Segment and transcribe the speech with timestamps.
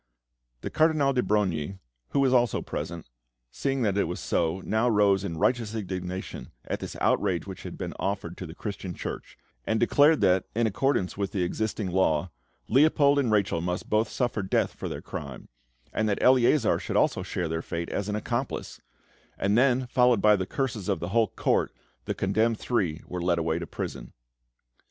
[0.61, 1.77] The Cardinal de Brogni,
[2.09, 3.07] who was also present,
[3.51, 7.77] seeing that this was so, now rose in righteous indignation at this outrage which had
[7.77, 9.37] been offered to the Christian Church,
[9.67, 12.31] and declared that, in accordance with the existing law,
[12.67, 15.49] Leopold and Rachel must both suffer death for their crime,
[15.93, 18.81] and that Eleazar should also share their fate as an accomplice;
[19.37, 21.71] and then, followed by the curses of the whole Court,
[22.05, 24.13] the condemned three were led away to prison.